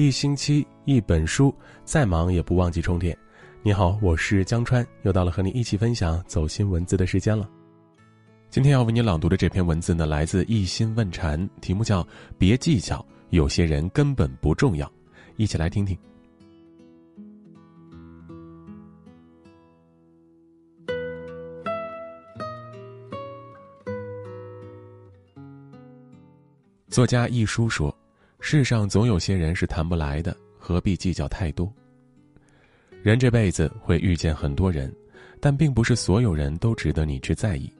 [0.00, 3.14] 一星期一本书，再忙也不忘记充电。
[3.62, 7.46] 你好，我是江川，又到了和你一起分享走心文字的时间了。
[8.48, 12.02] 今天要为你朗读的这篇文字呢，来自一心问禅，题目叫
[12.38, 14.90] “别计较，有些人根本不重要”。
[15.36, 15.94] 一起来听听。
[26.88, 27.94] 作家一书说
[28.40, 31.72] ：“世上总有些人是谈不来的，何必计较太多？
[33.02, 34.92] 人这辈子会遇见很多人，
[35.40, 37.70] 但并不是所有人都值得你去在意。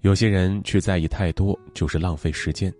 [0.00, 2.70] 有些人去在意太多，就是浪费时间；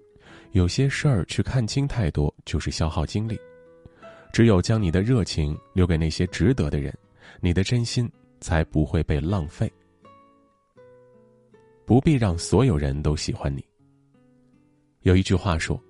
[0.52, 3.38] 有些事儿去看清太多，就是消耗精力。
[4.32, 6.96] 只有将你的热情留给那些值得的人，
[7.40, 8.08] 你的真心
[8.40, 9.70] 才不会被浪费。
[11.84, 13.64] 不必让所有人都喜欢你。”
[15.02, 15.80] 有一句话说：“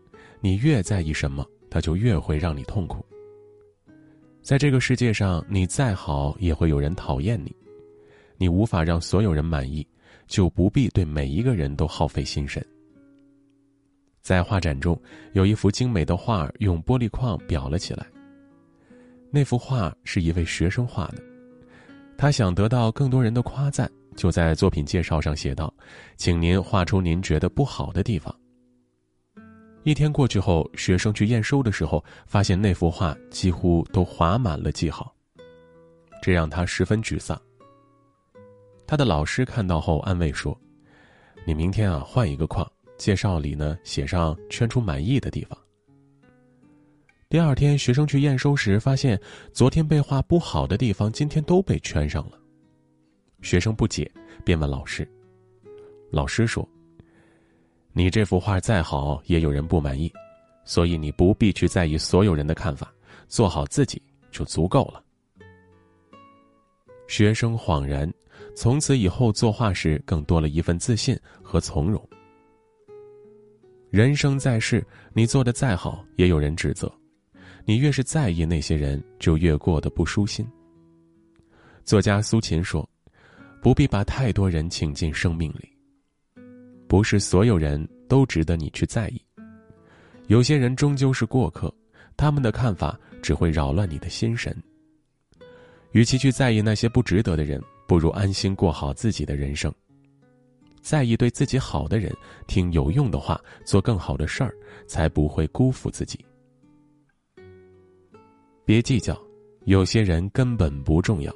[0.40, 3.04] 你越在意什么，它就越会让你痛苦。”
[4.40, 7.54] 在这个世界上，你再好也会有人讨厌你。
[8.38, 9.86] 你无法让所有人满意，
[10.26, 12.64] 就不必对每一个人都耗费心神。
[14.22, 14.98] 在画展中，
[15.32, 18.06] 有一幅精美的画用玻璃框裱了起来。
[19.30, 21.22] 那幅画是一位学生画的，
[22.16, 25.72] 他想得到更多人的夸赞，就在作品介绍上写道
[26.16, 28.34] ：“请您画出您觉得不好的地方。”
[29.84, 35.14] 一天过去后，学生去验收的时候，发现那幅画几乎都划满了记号，
[36.20, 37.40] 这让他十分沮丧。
[38.86, 40.58] 他的老师看到后安慰说
[41.46, 45.58] ：“你明天啊换一个框，介绍里呢写上圈出满意的地方。”
[47.30, 49.18] 第二天，学生去验收时发现，
[49.52, 52.38] 昨天被画不好的地方今天都被圈上了。
[53.40, 54.10] 学生不解，
[54.44, 55.08] 便问老师。
[56.10, 56.68] 老师说。
[57.92, 60.12] 你这幅画再好，也有人不满意，
[60.64, 62.92] 所以你不必去在意所有人的看法，
[63.26, 65.02] 做好自己就足够了。
[67.08, 68.12] 学生恍然，
[68.54, 72.06] 从此以后作画时更多了一份自信和从容。
[73.90, 76.92] 人生在世，你做的再好，也有人指责，
[77.64, 80.46] 你越是在意那些人，就越过得不舒心。
[81.84, 82.86] 作家苏秦说
[83.62, 85.72] ：“不必把太多人请进生命里。”
[86.88, 89.20] 不是所有人都值得你去在意，
[90.26, 91.72] 有些人终究是过客，
[92.16, 94.56] 他们的看法只会扰乱你的心神。
[95.92, 99.72] 与其去在意那些不值得的人，不如安心过好自己的人生。
[100.80, 102.10] 在意对自己好的人，
[102.46, 104.54] 听有用的话，做更好的事儿，
[104.86, 106.24] 才不会辜负自己。
[108.64, 109.18] 别计较，
[109.64, 111.34] 有些人根本不重要。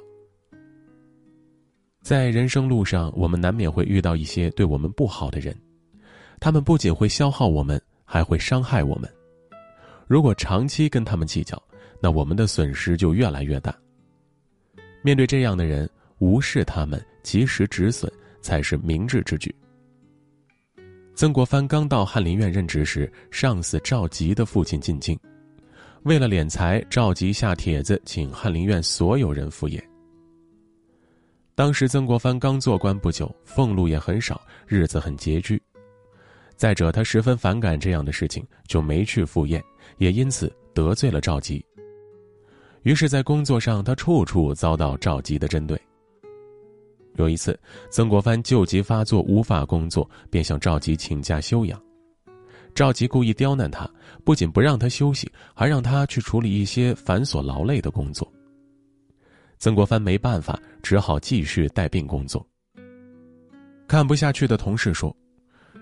[2.03, 5.55] 在人生路上，我们难免会遇到一些对我们不好的人，
[6.37, 9.09] 他们不仅会消耗我们，还会伤害我们。
[10.05, 11.61] 如果长期跟他们计较，
[12.01, 13.73] 那我们的损失就越来越大。
[15.01, 19.55] 面对这样的人，无视他们，及时止损，才是明智之举。
[21.15, 25.17] 曾国藩刚到翰林院任职时，上司赵佶的父亲进京，
[26.03, 29.81] 为了敛财，赵佶下帖子请翰林院所有人赴宴。
[31.55, 35.61] 当时曾国藩刚做官不久，俸禄也很少，日子很拮据。
[36.55, 39.63] 再者，他十分反感这样的事情，就没去赴宴，
[39.97, 41.63] 也因此得罪了赵佶。
[42.81, 45.79] 于是，在工作上，他处处遭到赵佶的针对。
[47.17, 47.57] 有一次，
[47.91, 51.79] 曾国藩旧疾发作，无法工作，便向赵佶请假休养。
[52.73, 53.87] 赵佶故意刁难他，
[54.23, 58.27] 不仅不让他休息，还让他去处理一些繁琐劳累的工作。
[59.63, 62.45] 曾国藩没办法，只好继续带病工作。
[63.87, 65.15] 看不下去的同事说：“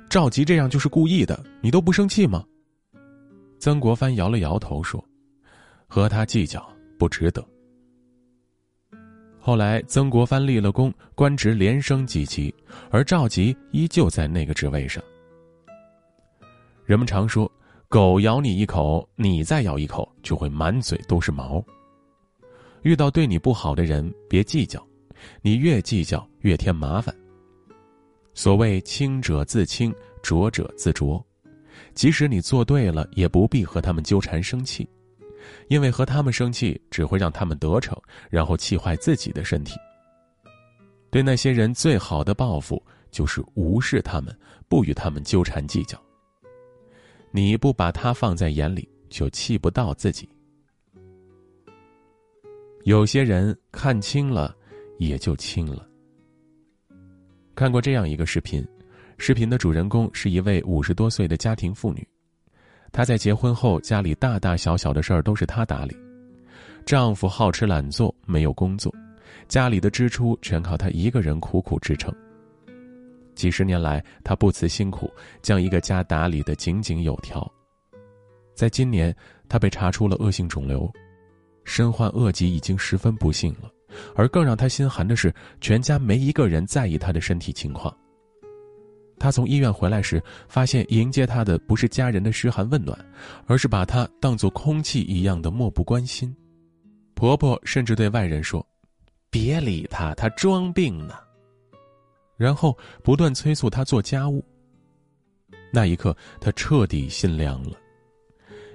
[0.08, 2.46] 赵吉这样就是故意的，你都不生气吗？”
[3.58, 5.04] 曾国藩摇了摇头说
[5.90, 6.64] ：“和他计较
[7.00, 7.44] 不值得。”
[9.42, 12.54] 后来，曾国藩立了功，官职连升几级，
[12.92, 15.04] 而赵吉依旧在那个职位上。
[16.86, 17.52] 人们常说
[17.90, 21.66] ：“狗咬你一口，你再咬一口，就会满嘴都是毛。”
[22.84, 24.86] 遇到对你不好的人，别计较，
[25.42, 27.16] 你越计较越添麻烦。
[28.34, 29.94] 所谓清者自清，
[30.24, 31.24] 浊者自浊，
[31.94, 34.88] 即使你做对了，也不必和他们纠缠生气，
[35.68, 37.96] 因为和他们生气只会让他们得逞，
[38.30, 39.76] 然后气坏自己的身体。
[41.12, 42.82] 对那些人最好的报复，
[43.12, 44.36] 就是无视他们，
[44.70, 46.02] 不与他们纠缠计较。
[47.32, 50.28] 你不把他放在眼里，就气不到自己。
[52.84, 54.56] 有些人看清了，
[54.98, 55.88] 也就清了。
[57.54, 58.68] 看过这样一个视频，
[59.20, 62.08] 视频的主人公是一位五十多岁的家庭妇女，
[62.92, 65.96] 她在结婚后，家里大大小小的事儿都是她打理。
[66.84, 68.92] 丈夫好吃懒做，没有工作，
[69.48, 72.12] 家里的支出全靠她一个人苦苦支撑。
[73.36, 75.12] 几十年来，她不辞辛苦，
[75.44, 77.50] 将一个家打理得井井有条。
[78.56, 79.16] 在今年，
[79.48, 80.92] 她被查出了恶性肿瘤，
[81.64, 83.72] 身患恶疾已经十分不幸了。
[84.16, 87.96] 而更让她心寒的是，全家没一个人在意她的身体情况。
[89.20, 92.98] 她从医院回来时，发现迎接她的不是家人的嘘寒问暖，
[93.46, 96.36] 而是把她当作空气一样的漠不关心。
[97.14, 98.66] 婆婆甚至对外人说
[99.30, 101.16] ：“别理她，她装病呢。”
[102.38, 104.44] 然后不断催促她做家务。
[105.72, 107.78] 那一刻，她彻底心凉了。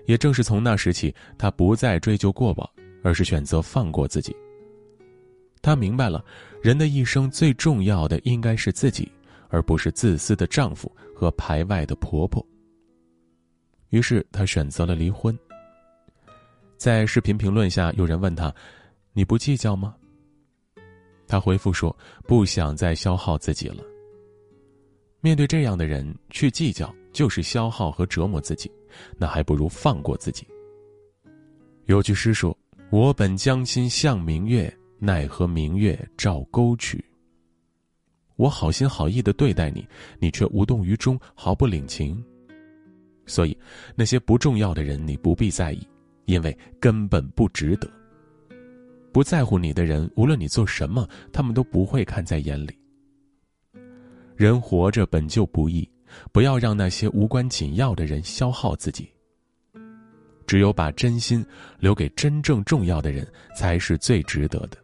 [0.07, 2.71] 也正是从那时起，她不再追究过往，
[3.03, 4.35] 而是选择放过自己。
[5.61, 6.25] 她明白了，
[6.63, 9.11] 人的一生最重要的应该是自己。
[9.49, 12.45] 而不是自私的丈夫和排外的婆婆。
[13.91, 15.39] 于是她选择了离婚。
[16.77, 18.53] 在视频评论下，有人问她
[19.15, 19.95] ：“你不计较吗？”
[21.29, 23.85] 她回复说：“不想再消耗自己了。”
[25.23, 28.69] 面对这样的人去计较，就是消耗和折磨自己，
[29.17, 30.47] 那还不如放过自己。
[31.87, 32.57] 有句诗说
[32.91, 37.05] ：“我本将心向明月，奈何明月照沟渠。”
[38.37, 39.87] 我好心好意的对待你，
[40.19, 42.23] 你却无动于衷，毫不领情。
[43.25, 43.57] 所以，
[43.95, 45.87] 那些不重要的人你不必在意，
[46.27, 47.91] 因为根本不值得。
[49.11, 52.79] 不在乎你的人，无论你做什么，他们都不会看在眼里。
[54.37, 55.89] 人活着本就不易，
[56.33, 59.09] 不要让那些无关紧要的人消耗自己。
[60.47, 61.45] 只有把真心
[61.79, 63.27] 留给真正重要的人，
[63.57, 64.79] 才是最值得的。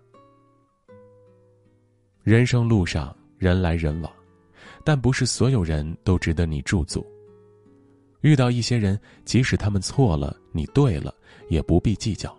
[2.23, 3.15] 人生路上。
[3.39, 4.13] 人来人往，
[4.85, 7.05] 但不是所有人都值得你驻足。
[8.21, 11.13] 遇到一些人，即使他们错了，你对了，
[11.49, 12.33] 也不必计较，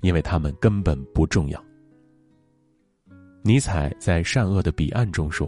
[0.00, 1.62] 因为他们根本不重要。
[3.42, 5.46] 尼采在《善恶的彼岸》中说：“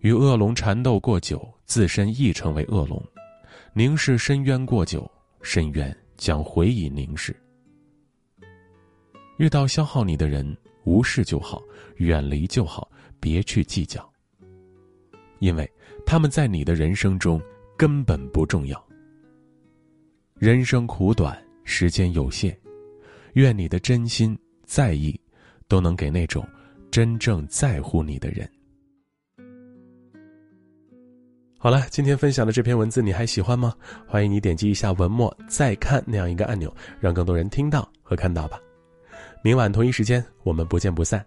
[0.00, 2.98] 与恶龙缠斗过久，自身亦成为恶龙；
[3.74, 5.10] 凝视深渊过久，
[5.42, 7.34] 深渊将回以凝视。”
[9.38, 11.62] 遇到消耗你的人，无视就好，
[11.96, 12.90] 远离就好。
[13.22, 14.10] 别去计较，
[15.40, 15.70] 因为
[16.06, 17.38] 他们在你的人生中
[17.76, 18.82] 根本不重要。
[20.38, 22.58] 人生苦短，时间有限，
[23.34, 25.20] 愿你的真心在意，
[25.68, 26.48] 都能给那种
[26.90, 28.50] 真正在乎你的人。
[31.62, 33.74] 好了，今天分享的这篇文字你还喜欢吗？
[34.06, 38.58] 欢迎你点击一下文末再看那样一个按钮，让更多人听到和看到吧。
[39.42, 41.22] 明晚同一时间，我们不见不散。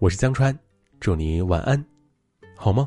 [0.00, 0.52] 我是江川。
[0.98, 1.82] 祝你晚安，
[2.56, 2.84] 好梦？